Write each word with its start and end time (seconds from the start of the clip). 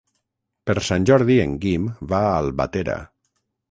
Per 0.69 0.75
Sant 0.87 1.05
Jordi 1.11 1.37
en 1.45 1.55
Guim 1.67 1.87
va 2.15 2.27
a 2.27 2.37
Albatera. 2.43 3.01